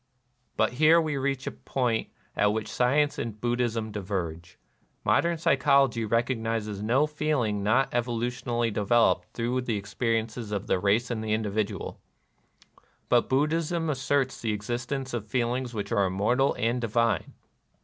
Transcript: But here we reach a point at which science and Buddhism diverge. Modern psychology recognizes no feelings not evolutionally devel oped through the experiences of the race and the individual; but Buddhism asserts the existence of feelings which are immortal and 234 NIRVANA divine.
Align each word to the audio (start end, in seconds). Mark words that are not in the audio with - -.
But 0.57 0.71
here 0.73 0.99
we 0.99 1.15
reach 1.15 1.45
a 1.45 1.51
point 1.51 2.09
at 2.35 2.51
which 2.51 2.67
science 2.71 3.19
and 3.19 3.39
Buddhism 3.39 3.91
diverge. 3.91 4.57
Modern 5.05 5.37
psychology 5.37 6.05
recognizes 6.05 6.81
no 6.81 7.05
feelings 7.05 7.63
not 7.63 7.91
evolutionally 7.91 8.73
devel 8.73 9.11
oped 9.11 9.27
through 9.35 9.61
the 9.61 9.77
experiences 9.77 10.51
of 10.51 10.65
the 10.65 10.79
race 10.79 11.11
and 11.11 11.23
the 11.23 11.33
individual; 11.33 11.99
but 13.09 13.29
Buddhism 13.29 13.91
asserts 13.91 14.41
the 14.41 14.53
existence 14.53 15.13
of 15.13 15.27
feelings 15.27 15.71
which 15.71 15.91
are 15.91 16.07
immortal 16.07 16.55
and 16.55 16.81
234 16.81 17.01
NIRVANA 17.03 17.17
divine. 17.23 17.33